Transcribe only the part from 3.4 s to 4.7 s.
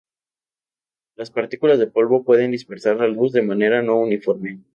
manera no uniforme.